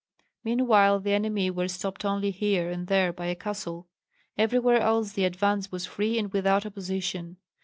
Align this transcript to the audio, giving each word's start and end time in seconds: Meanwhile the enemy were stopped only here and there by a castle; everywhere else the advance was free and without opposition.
Meanwhile 0.43 1.01
the 1.01 1.13
enemy 1.13 1.51
were 1.51 1.67
stopped 1.67 2.03
only 2.03 2.31
here 2.31 2.71
and 2.71 2.87
there 2.87 3.13
by 3.13 3.27
a 3.27 3.35
castle; 3.35 3.87
everywhere 4.35 4.79
else 4.79 5.11
the 5.11 5.25
advance 5.25 5.71
was 5.71 5.85
free 5.85 6.17
and 6.17 6.33
without 6.33 6.65
opposition. 6.65 7.37